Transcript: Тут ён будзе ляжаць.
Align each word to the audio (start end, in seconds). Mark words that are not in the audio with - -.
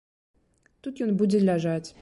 Тут 0.87 1.03
ён 1.07 1.11
будзе 1.23 1.39
ляжаць. 1.49 1.83